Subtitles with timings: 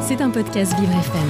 [0.00, 1.28] C'est un podcast Vivre FM.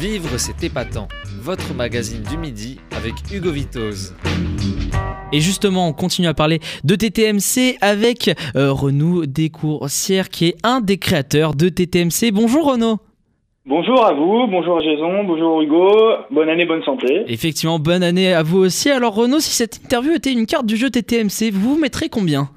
[0.00, 1.06] Vivre, c'est épatant.
[1.40, 4.16] Votre magazine du midi avec Hugo Vitoz.
[5.32, 10.80] Et justement, on continue à parler de TTMC avec euh, Renaud Descourcières, qui est un
[10.80, 12.32] des créateurs de TTMC.
[12.32, 12.96] Bonjour Renaud.
[13.64, 17.22] Bonjour à vous, bonjour Jason, bonjour Hugo, bonne année, bonne santé.
[17.28, 18.90] Effectivement, bonne année à vous aussi.
[18.90, 22.50] Alors Renaud, si cette interview était une carte du jeu TTMC, vous vous mettrez combien?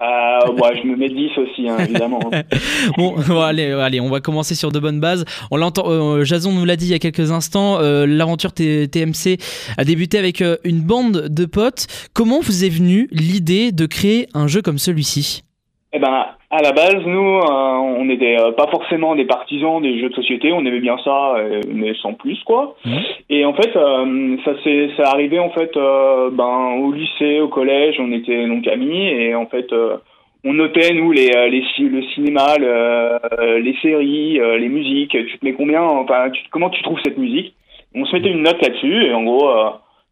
[0.00, 2.20] Ouais, je me mets 10 aussi, hein, évidemment.
[2.98, 5.24] bon, allez, allez, on va commencer sur de bonnes bases.
[5.50, 9.38] On l'entend, euh, Jason nous l'a dit il y a quelques instants, euh, l'aventure TMC
[9.78, 11.86] a débuté avec une bande de potes.
[12.12, 15.45] Comment vous est venue l'idée de créer un jeu comme celui-ci?
[15.96, 19.98] Eh ben, à la base, nous, euh, on n'était euh, pas forcément des partisans des
[19.98, 22.76] jeux de société, on aimait bien ça, euh, mais sans plus, quoi.
[23.30, 28.12] Et en fait, ça s'est ça arrivé en fait, ben au lycée, au collège, on
[28.12, 29.06] était donc amis.
[29.06, 29.72] Et en fait,
[30.44, 35.12] on notait nous les, les le cinéma, le, les séries, les musiques.
[35.12, 37.54] Tu te mets combien Enfin, tu, comment tu trouves cette musique?
[37.94, 39.06] On se mettait une note là-dessus.
[39.06, 39.48] Et en gros.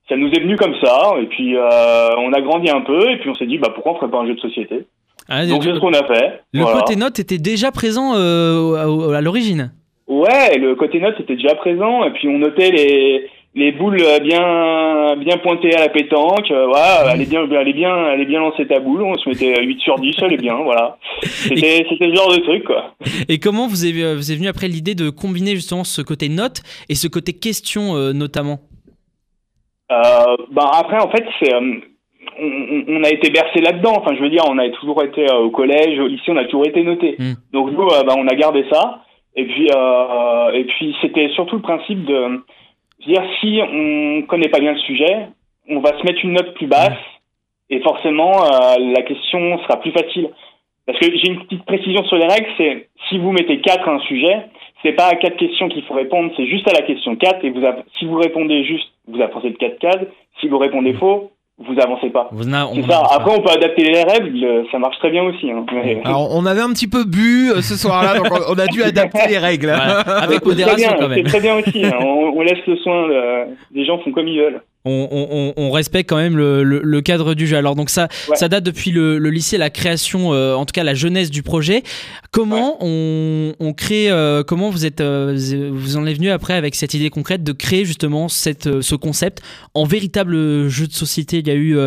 [0.09, 3.29] ça nous est venu comme ça, et puis on a grandi un peu, et puis
[3.29, 4.87] on s'est dit, bah pourquoi on ferait pas un jeu de société?
[5.29, 6.41] Ah, donc c'est ce qu'on a fait.
[6.53, 6.81] Le Voilà.
[6.81, 8.75] côté note était déjà présent euh,
[9.13, 9.73] à, à l'origine.
[10.07, 15.15] Ouais, le côté note était déjà présent et puis on notait les les boules bien
[15.17, 16.51] bien pointées à la pétanque.
[16.51, 19.15] euh, Voilà, elle est bien elle est bien elle est bien lancée ta boule, on
[19.15, 20.99] se mettait 8 sur 10, elle est bien, voilà.
[21.23, 22.95] C'était c'était ce genre de truc quoi.
[23.29, 26.61] Et comment vous est, vous est venu après l'idée de combiner justement ce côté note
[26.91, 28.59] et ce côté question euh, notamment?
[29.93, 31.53] Euh, bah après en fait c'est
[32.39, 33.95] on, a été bercé là-dedans.
[33.97, 36.45] Enfin, je veux dire, on a toujours été euh, au collège, au lycée, on a
[36.45, 37.17] toujours été noté.
[37.19, 37.33] Mm.
[37.53, 39.03] Donc nous, euh, bah, on a gardé ça.
[39.37, 42.43] Et puis, euh, et puis, c'était surtout le principe de
[43.07, 45.29] dire si on connaît pas bien le sujet,
[45.69, 46.99] on va se mettre une note plus basse,
[47.71, 50.31] et forcément, euh, la question sera plus facile.
[50.87, 53.93] Parce que j'ai une petite précision sur les règles, c'est si vous mettez 4 à
[53.93, 54.47] un sujet,
[54.83, 57.51] c'est pas à quatre questions qu'il faut répondre, c'est juste à la question 4 et
[57.51, 57.63] vous
[57.99, 60.07] si vous répondez juste, vous avancez de 4 cases,
[60.41, 62.29] si vous répondez faux, vous avancez pas.
[62.33, 62.43] Vous
[62.91, 63.03] ça.
[63.11, 65.51] Après, on peut adapter les règles, euh, ça marche très bien aussi.
[65.51, 65.65] Hein.
[65.73, 68.83] Mais- Alors, on avait un petit peu bu euh, ce soir-là, donc on a dû
[68.83, 69.67] adapter les règles.
[69.69, 71.19] Voilà, avec modération bien, quand même.
[71.19, 71.85] C'est très bien aussi.
[71.85, 71.93] hein.
[72.01, 73.09] On, on laisse le soin.
[73.09, 74.61] de- Les gens font comme ils veulent.
[74.87, 77.57] On, on- on- on respecte quand même le, le- le cadre du jeu.
[77.57, 78.37] Alors donc ça, Ouais.
[78.37, 81.43] ça date depuis le, le lycée, la création, euh, en tout cas la jeunesse du
[81.43, 81.83] projet.
[82.33, 85.35] Comment on, on crée, euh, comment vous êtes, euh,
[85.73, 89.41] vous en êtes venu après avec cette idée concrète de créer justement cette, ce concept
[89.73, 91.39] en véritable jeu de société?
[91.39, 91.79] Il y a eu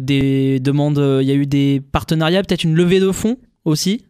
[0.00, 4.06] des demandes, il y a eu des partenariats, peut-être une levée de fonds aussi?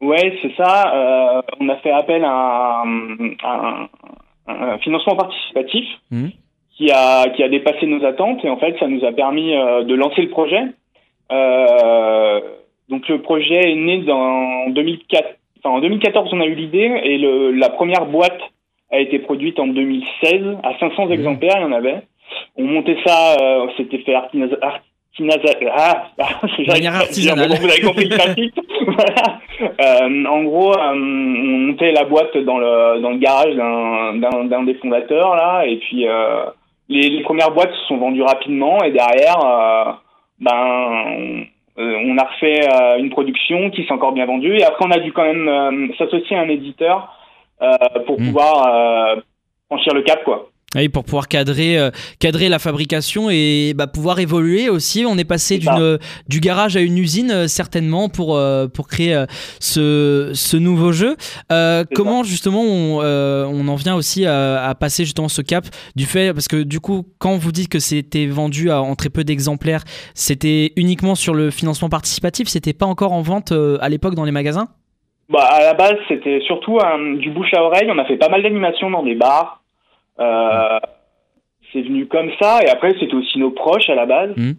[0.00, 1.42] Ouais, c'est ça.
[1.58, 3.88] On a fait appel à un, à
[4.48, 6.30] un- un financement participatif Mhm.
[6.76, 9.82] Qui a qui a dépassé nos attentes et en fait, ça nous a permis euh,
[9.82, 10.62] de lancer le projet.
[11.32, 12.40] Euh,
[12.88, 15.38] donc le projet est né dans 2004.
[15.58, 18.40] Enfin, en 2014, on a eu l'idée et le, la première boîte
[18.90, 21.56] a été produite en 2016 à 500 exemplaires.
[21.56, 22.02] Il y en avait.
[22.56, 23.36] On montait ça.
[23.40, 24.58] Euh, C'était fait artisanal.
[24.62, 24.80] Ah,
[27.00, 27.48] artisanale.
[27.48, 28.60] bon, vous avez compris le principe.
[28.86, 29.40] voilà.
[29.80, 34.62] Euh, en gros, euh, on montait la boîte dans le dans le garage d'un d'un
[34.64, 36.06] des fondateurs là, et puis
[36.88, 39.92] les, les premières boîtes se sont vendues rapidement et derrière, euh,
[40.40, 41.44] ben on,
[41.82, 44.90] euh, on a refait euh, une production qui s'est encore bien vendue et après on
[44.90, 47.12] a dû quand même euh, s'associer à un éditeur
[47.62, 47.70] euh,
[48.06, 48.26] pour Mm.
[48.26, 49.20] pouvoir euh,
[49.66, 50.48] franchir le cap quoi.
[50.76, 55.04] Oui, pour pouvoir cadrer, euh, cadrer la fabrication et bah, pouvoir évoluer aussi.
[55.08, 55.98] On est passé d'une,
[56.28, 59.26] du garage à une usine, euh, certainement, pour, euh, pour créer euh,
[59.58, 61.16] ce, ce nouveau jeu.
[61.50, 65.64] Euh, comment, justement, on, euh, on en vient aussi à, à passer justement ce cap
[65.96, 69.08] du fait, parce que du coup, quand vous dites que c'était vendu à- en très
[69.08, 69.82] peu d'exemplaires,
[70.14, 74.24] c'était uniquement sur le financement participatif, c'était pas encore en vente euh, à l'époque dans
[74.24, 74.68] les magasins?
[75.28, 77.88] Bah, à la base, c'était surtout euh, du bouche à oreille.
[77.90, 79.62] On a fait pas mal d'animations dans des bars.
[80.20, 80.78] Euh,
[81.72, 82.60] c'est venu comme ça.
[82.64, 84.54] Et après, c'était aussi nos proches à la base Mhm.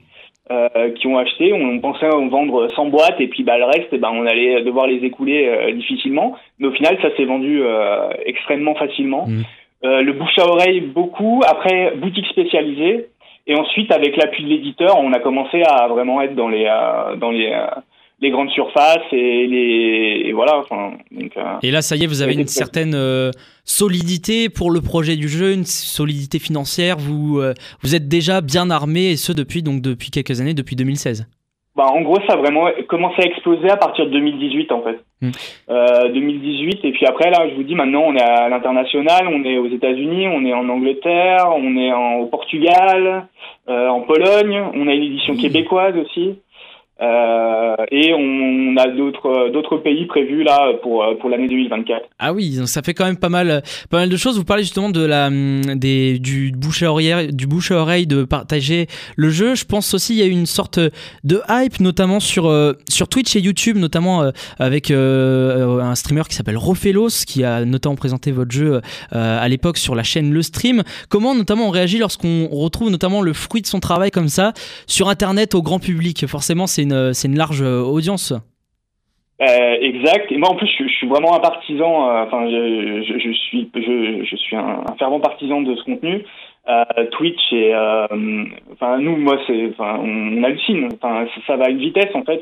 [0.51, 1.53] euh, qui ont acheté.
[1.53, 4.87] On pensait en vendre 100 boîtes et puis bah, le reste, ben, on allait devoir
[4.87, 6.35] les écouler euh, difficilement.
[6.59, 9.25] Mais au final, ça s'est vendu euh, extrêmement facilement.
[9.27, 9.43] Mhm.
[9.85, 11.41] Euh, le bouche à oreille, beaucoup.
[11.47, 13.07] Après, boutique spécialisée.
[13.49, 17.15] Et ensuite, avec l'appui de l'éditeur, on a commencé à vraiment être dans les, euh,
[17.15, 17.67] dans les, euh,
[18.19, 20.57] les grandes surfaces et les et voilà.
[20.57, 23.31] Enfin, donc, euh, Et là, ça y est, vous avez une certaine euh,
[23.63, 26.97] solidité pour le projet du jeu, une solidité financière.
[26.97, 27.53] Vous, euh,
[27.83, 31.27] vous êtes déjà bien armé, et ce depuis, donc, depuis quelques années, depuis 2016.
[31.75, 34.99] Bah, en gros, ça a vraiment commencé à exploser à partir de 2018, en fait.
[35.21, 35.29] Mm.
[35.69, 39.43] Euh, 2018, et puis après, là, je vous dis, maintenant, on est à l'international, on
[39.43, 43.27] est aux États-Unis, on est en Angleterre, on est en, au Portugal,
[43.67, 45.41] en Pologne, on a une édition Oui.
[45.41, 46.39] québécoise aussi.
[46.99, 52.05] Euh, et on, a d'autres d'autres pays prévus là pour pour l'année 2024.
[52.19, 54.37] Ah oui, ça fait quand même pas mal pas mal de choses.
[54.37, 58.23] Vous parlez justement de la hum, des du bouche à oreille du bouche oreille de
[58.23, 59.55] partager le jeu.
[59.55, 60.79] Je pense aussi il y a eu une sorte
[61.23, 62.51] de hype notamment sur
[62.89, 68.31] sur Twitch et YouTube notamment avec un streamer qui s'appelle Rofelos qui a notamment présenté
[68.31, 70.83] votre jeu à l'époque sur la chaîne Le Stream.
[71.09, 74.53] Comment notamment on réagit lorsqu'on retrouve notamment le fruit de son travail comme ça
[74.87, 76.25] sur internet au grand public?
[76.27, 78.33] Forcément c'est euh, c'est une large euh, audience.
[79.41, 80.31] Euh, exact.
[80.31, 82.09] Et moi, en plus, je, suis vraiment un partisan.
[82.23, 86.23] enfin, je, suis, je, suis un, fervent partisan de ce contenu.
[87.11, 87.73] Twitch et,
[88.73, 90.89] enfin, nous, moi, c'est, enfin, on, hallucine.
[90.95, 92.41] Enfin, ça, va à une vitesse, en fait.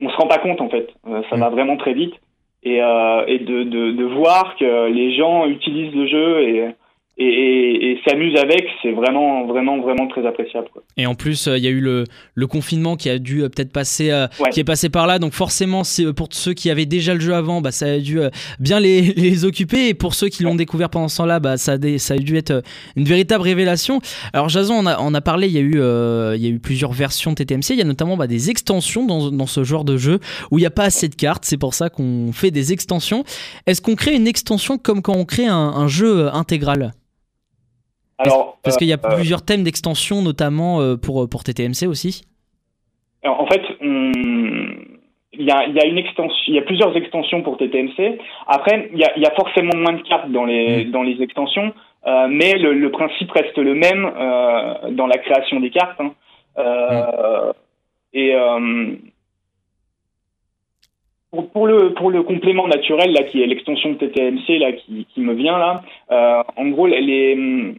[0.00, 0.88] on se rend pas compte, en fait.
[1.28, 1.52] ça va mm.
[1.52, 2.14] vraiment très vite.
[2.62, 6.74] Et, et de, de, de, voir que les gens utilisent le jeu et
[7.16, 10.66] et, et, et s'amuse avec, c'est vraiment, vraiment, vraiment très appréciable.
[10.72, 10.82] Quoi.
[10.96, 13.48] Et en plus, euh, il y a eu le, le, confinement qui a dû euh,
[13.48, 15.20] peut-être passer, euh, qui est passé par là.
[15.20, 15.82] Donc forcément,
[16.16, 18.18] pour ceux qui avaient déjà le jeu avant, bah, ça a dû
[18.58, 19.90] bien les, les, occuper.
[19.90, 22.36] Et pour ceux qui l'ont découvert pendant ce temps-là, bah, ça, a ça a dû
[22.36, 22.62] être
[22.96, 24.00] une véritable révélation.
[24.32, 25.74] Alors Jason, on a, on a parlé, il y, a eu,
[26.34, 27.70] il y a eu plusieurs versions de TTMC.
[27.70, 30.18] Il y a notamment bah, des extensions dans, dans, ce genre de jeu
[30.50, 31.44] où il n'y a pas assez de cartes.
[31.44, 33.22] C'est pour ça qu'on fait des extensions.
[33.66, 36.92] Est-ce qu'on crée une extension comme quand on crée un, un jeu intégral?
[38.18, 42.24] Alors, parce qu'il y a euh, plusieurs thèmes d'extension, notamment euh, pour, pour TTMC aussi.
[43.24, 43.62] en fait,
[45.38, 48.18] il y a, y a, une extension, il y a plusieurs extensions pour TTMC.
[48.46, 50.90] Après, il y a, y a forcément moins de cartes dans les, mm.
[50.90, 51.72] dans les extensions,
[52.06, 56.00] euh, mais le, le, principe reste le même euh, dans la création des cartes.
[56.00, 56.12] Hein.
[56.58, 57.52] Euh, mm.
[58.16, 58.32] Et
[61.32, 65.04] pour, pour, le, pour le complément naturel, là, qui est l'extension de TTMC, là, qui,
[65.12, 65.82] qui me vient là,
[66.56, 67.74] en gros, les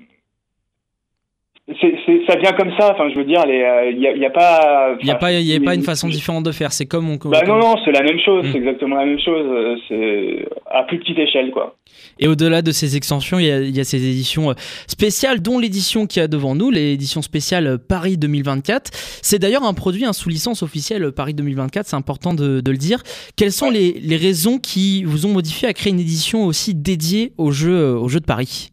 [1.68, 2.92] c'est, ça vient comme ça.
[2.94, 4.96] Enfin, je veux dire, il n'y euh, a, y a, pas.
[5.00, 6.72] Il n'y a pas, y a pas une façon différente de faire.
[6.72, 7.16] C'est comme on.
[7.16, 8.46] Bah non, non, c'est la même chose.
[8.46, 8.52] Mm.
[8.52, 9.48] C'est exactement la même chose.
[9.48, 11.76] Euh, c'est à plus petite échelle, quoi.
[12.20, 14.54] Et au-delà de ces extensions, il y a, y a, ces éditions euh,
[14.88, 18.92] spéciales, dont l'édition qui a devant nous, l'édition spéciale Paris 2024.
[19.24, 21.88] C'est d'ailleurs un produit un sous licence officielle Paris 2024.
[21.88, 23.02] C'est important de, de, le dire.
[23.38, 27.32] Quelles sont les, les raisons qui vous ont modifié à créer une édition aussi dédiée
[27.40, 28.70] au jeu, au jeu de Paris?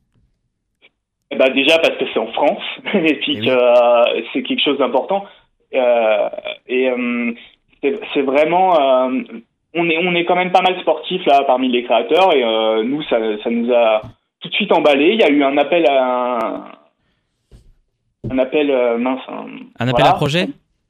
[1.36, 2.62] Bah déjà parce que c'est en France
[2.94, 5.24] et puis que euh, c'est quelque chose d'important.
[5.74, 6.28] Euh,
[6.66, 7.32] et euh,
[7.82, 8.76] c'est vraiment,
[9.74, 12.42] on est on est quand même pas mal sportif là parmi les créateurs et
[12.84, 14.02] nous ça ça nous a
[14.40, 15.12] tout de suite emballé.
[15.12, 16.64] Il y a eu un appel à un,
[18.30, 18.68] un appel
[18.98, 19.22] mince.
[19.80, 20.46] Un, appel à projet?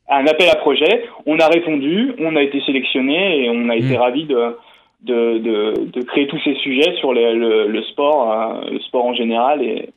[0.09, 1.05] Un appel à projet.
[1.25, 4.01] On a répondu, on a été sélectionné et on a été mmh.
[4.01, 4.57] ravis de
[5.03, 9.15] de, de, de, créer tous ces sujets sur le, le, le sport, le sport en
[9.15, 9.89] général et,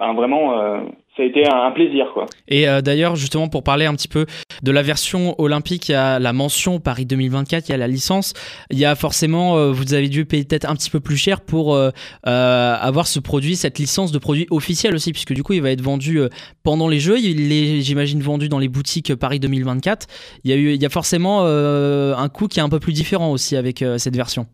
[0.00, 0.80] vraiment, euh,
[1.16, 2.06] ça a été un, plaisir.
[2.12, 2.26] Quoi.
[2.48, 4.26] Et euh, d'ailleurs, justement, pour parler un petit peu
[4.62, 7.86] de la version olympique, il y a la mention Paris 2024, il y a la
[7.86, 8.34] licence.
[8.70, 11.40] Il y a forcément, euh, vous avez dû payer peut-être un petit peu plus cher
[11.40, 11.78] pour
[12.24, 15.82] avoir ce produit, cette licence de produit officiel aussi, puisque du coup, il va être
[15.82, 16.20] vendu
[16.62, 17.18] pendant les Jeux.
[17.18, 20.06] Il est, j'imagine, vendu dans les boutiques Paris 2024.
[20.44, 22.92] Il y a, eu, il y a forcément un coût qui est un peu plus
[22.92, 24.46] différent aussi avec cette version.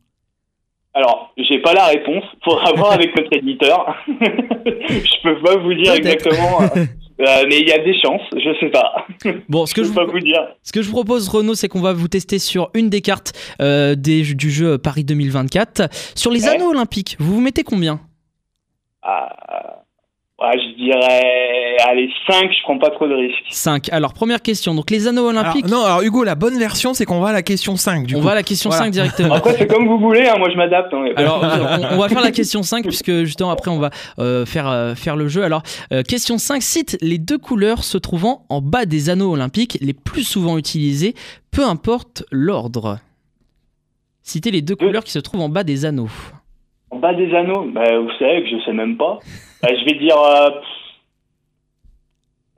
[0.95, 2.25] Alors, j'ai pas la réponse.
[2.45, 3.97] Faudra voir avec notre éditeur.
[4.09, 6.63] je peux pas vous dire exactement.
[6.63, 6.67] Euh,
[7.21, 9.07] euh, mais il y a des chances, je sais pas.
[9.49, 10.41] Bon, ce que je, peux pas vous dire.
[10.63, 13.33] Ce que je vous propose, Renaud, c'est qu'on va vous tester sur une des cartes
[13.63, 15.89] euh, des, du jeu Paris 2024.
[16.17, 18.01] Sur les anneaux olympiques, vous vous mettez combien?
[19.03, 23.45] Ah, je dirais, allez, 5, je prends pas trop de risques.
[23.51, 23.93] 5.
[23.93, 24.75] Alors, première question.
[24.75, 25.67] Donc, les anneaux olympiques.
[25.67, 28.07] non, alors Hugo, la bonne version, c'est qu'on va à la question 5.
[28.07, 29.35] Du on va à la question 5 directement.
[29.35, 30.93] Après, c'est comme vous voulez, hein, moi je m'adapte.
[30.93, 31.43] Hein, alors,
[31.93, 35.17] on, va faire la question 5, puisque justement, après, on va euh, faire, euh, faire
[35.17, 35.43] le jeu.
[35.43, 39.79] Alors, euh, question 5 cite les deux couleurs se trouvant en bas des anneaux olympiques
[39.81, 41.15] les plus souvent utilisées,
[41.51, 42.99] peu importe l'ordre.
[44.23, 46.11] Citez les deux couleurs qui se trouvent en bas des anneaux.
[46.91, 47.67] En bas des anneaux?
[47.73, 49.19] Bah, Vous savez que je sais même pas.
[49.63, 50.17] Bah, je vais dire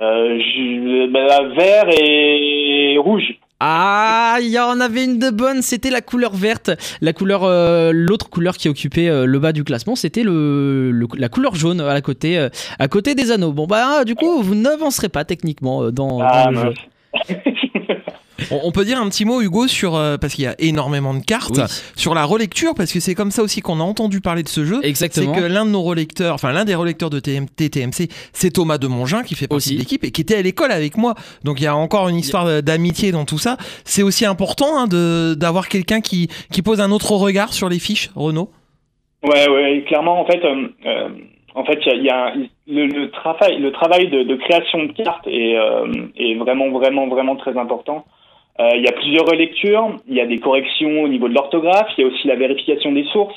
[0.02, 3.34] euh, euh, je, bah, vert et rouge.
[3.60, 6.72] Ah, il y en avait une de bonne, c'était la couleur verte.
[7.00, 11.54] La couleur, euh, l'autre couleur qui occupait le bas du classement, c'était le, la couleur
[11.54, 13.52] jaune à côté, à côté des anneaux.
[13.52, 16.74] Bon bah, du coup, vous n'avancerez pas techniquement dans, ah, le jeu.
[18.50, 21.22] On, peut dire un petit mot, Hugo, sur euh, parce qu'il y a énormément de
[21.22, 21.60] cartes,
[21.96, 24.64] sur la relecture, parce que c'est comme ça aussi qu'on a entendu parler de ce
[24.64, 24.80] jeu.
[24.82, 25.34] Exactement.
[25.34, 28.78] C'est que l'un de nos relecteurs, enfin l'un des relecteurs de TMT, TMC, c'est Thomas
[28.78, 31.14] de Mongin qui fait partie de l'équipe et qui était à l'école avec moi.
[31.44, 33.56] Donc il y a encore une histoire d'amitié dans tout ça.
[33.84, 37.78] C'est aussi important hein, de d'avoir quelqu'un qui qui pose un autre regard sur les
[37.78, 38.50] fiches, Renaud.
[39.22, 40.44] Ouais, ouais, clairement, en fait.
[40.44, 41.08] Euh, euh,
[41.54, 42.32] en fait, il y a,
[42.66, 45.54] le, travail, le travail de, création de cartes est,
[46.16, 48.06] est vraiment, vraiment, vraiment très important.
[48.58, 52.02] Il y a plusieurs relectures, il y a des corrections au niveau de l'orthographe, il
[52.02, 53.34] y a aussi la vérification des sources.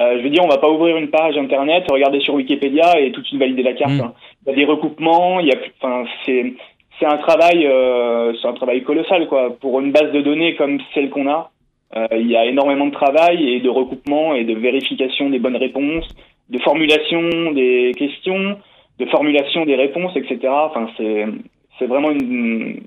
[0.00, 3.12] Euh, je veux dire, on va pas ouvrir une page internet, regarder sur Wikipédia et
[3.12, 3.92] tout de suite valider la carte.
[3.92, 4.00] Mm.
[4.00, 4.14] Hein.
[4.46, 6.54] Il y a des recoupements, il y a, enfin, c'est
[6.98, 9.56] c'est un travail, euh, c'est un travail colossal quoi.
[9.60, 11.50] Pour une base de données comme celle qu'on a,
[11.96, 15.56] euh, il y a énormément de travail et de recoupement et de vérification des bonnes
[15.56, 16.08] réponses,
[16.48, 18.56] de formulation des questions,
[18.98, 20.38] de formulation des réponses, etc.
[20.48, 21.26] Enfin, c'est
[21.78, 22.80] c'est vraiment une,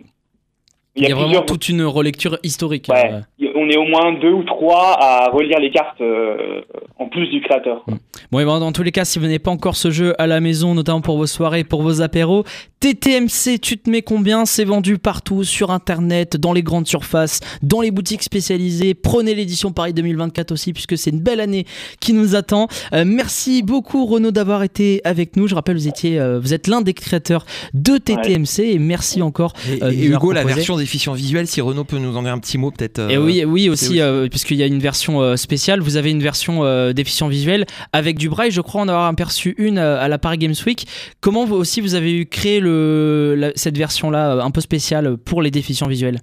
[0.96, 2.88] il y a, vraiment toute une relecture historique.
[2.90, 3.12] Ouais.
[3.12, 3.45] Euh.
[3.55, 6.62] On est au moins deux ou trois à relire les cartes euh,
[7.00, 7.83] en plus du créateur.
[7.88, 7.95] Mm.
[8.31, 10.41] Bon, et dans tous les cas, si vous n'avez pas encore ce jeu à la
[10.41, 12.43] maison, notamment pour vos soirées, pour vos apéros,
[12.79, 14.45] TTMC, tu te mets combien?
[14.45, 18.93] C'est vendu partout, sur internet, dans les grandes surfaces, dans les boutiques spécialisées.
[18.93, 21.65] Prenez l'édition Paris 2024 aussi, puisque c'est une belle année
[22.00, 22.67] qui nous attend.
[22.93, 25.47] Euh, merci beaucoup Renaud d'avoir été avec nous.
[25.47, 29.53] Je rappelle, vous étiez, vous êtes l'un des créateurs de TTMC et merci encore.
[29.67, 32.71] Et, Hugo, la version efficient visuelle, si Renault peut nous en dire un petit mot
[32.71, 33.00] peut-être.
[33.09, 36.22] et oui, oui aussi, euh, puisqu'il y a une version euh, spéciale, vous avez une
[36.22, 40.18] version euh, d'efficient visuel avec du braille, je crois en avoir aperçu une à la
[40.18, 40.86] Paris Games Week.
[41.22, 45.52] Comment vous aussi vous avez eu créé le, cette version-là un peu spéciale pour les
[45.52, 46.18] déficients visuels?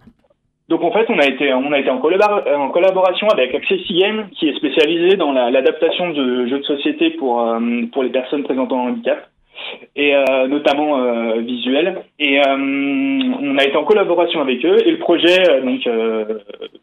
[0.69, 4.29] Donc en fait, on a été, on a été en, en collaboration avec Accessi Game,
[4.39, 7.47] qui est spécialisé dans l'adaptation de jeux de société pour,
[7.93, 9.29] pour les personnes présentant un handicap
[9.97, 12.03] et euh, notamment euh, visuel.
[12.19, 15.81] Et euh, on a été en collaboration avec eux et le projet donc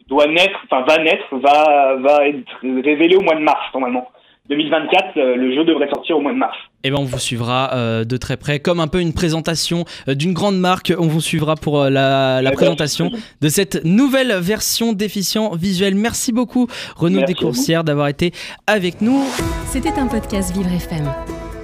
[0.07, 4.07] doit naître, enfin va naître, va va être révélé au mois de mars normalement.
[4.49, 6.57] 2024, le jeu devrait sortir au mois de mars.
[6.83, 7.69] Et eh ben on vous suivra
[8.03, 10.91] de très près, comme un peu une présentation d'une grande marque.
[10.97, 15.93] On vous suivra pour la, la présentation de cette nouvelle version déficient visuel.
[15.93, 16.65] Merci beaucoup
[16.95, 18.31] Renaud Descourcières d'avoir été
[18.65, 19.21] avec nous.
[19.67, 21.38] C'était un podcast Vivre FM.